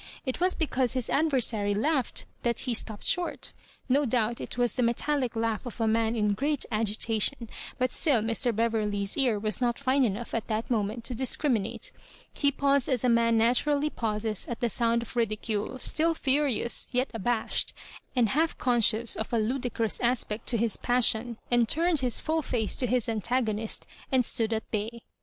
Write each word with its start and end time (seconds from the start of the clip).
It 0.25 0.39
was 0.39 0.55
because 0.55 0.93
his 0.93 1.11
adversary 1.11 1.75
laughed 1.75 2.25
that 2.41 2.61
he 2.61 2.73
stopped 2.73 3.05
short 3.05 3.53
No 3.87 4.03
doubt 4.03 4.41
it 4.41 4.57
was 4.57 4.73
the 4.73 4.81
metallic 4.81 5.35
laugh 5.35 5.63
of 5.63 5.79
a 5.79 5.85
man 5.87 6.15
in 6.15 6.33
great 6.33 6.65
agitation, 6.71 7.47
but 7.77 7.91
still 7.91 8.21
Mr. 8.23 8.51
Beverley's 8.51 9.15
ear 9.15 9.37
was 9.37 9.61
not 9.61 9.77
fine 9.77 10.03
enough 10.03 10.33
at 10.33 10.47
that 10.47 10.71
moment 10.71 11.03
to 11.03 11.13
discriminate. 11.13 11.91
He 12.33 12.49
paused 12.51 12.89
as 12.89 13.03
a 13.03 13.09
man 13.09 13.37
naturally 13.37 13.91
pauses 13.91 14.47
at 14.47 14.59
the 14.59 14.69
sound 14.69 15.03
of 15.03 15.15
ridicule, 15.15 15.77
still 15.77 16.15
fUrious, 16.15 16.87
yet 16.91 17.11
abashed, 17.13 17.71
and 18.15 18.29
half 18.29 18.57
conscious 18.57 19.15
of 19.15 19.31
a 19.31 19.37
ludicrous 19.37 19.99
aspect 19.99 20.47
to 20.47 20.57
his 20.57 20.77
passion— 20.77 21.37
and 21.51 21.69
turned 21.69 21.99
his 21.99 22.19
full 22.19 22.41
&ce 22.41 22.75
to 22.77 22.87
his 22.87 23.07
antagonist, 23.07 23.85
and 24.11 24.25
stood 24.25 24.51
at 24.51 24.71
bay. 24.71 25.03